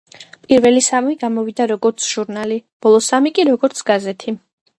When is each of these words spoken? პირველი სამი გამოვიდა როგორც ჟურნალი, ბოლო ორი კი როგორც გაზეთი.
პირველი 0.45 0.79
სამი 0.85 1.13
გამოვიდა 1.23 1.67
როგორც 1.73 2.07
ჟურნალი, 2.15 2.59
ბოლო 2.87 3.03
ორი 3.19 3.35
კი 3.37 3.47
როგორც 3.53 3.85
გაზეთი. 3.93 4.37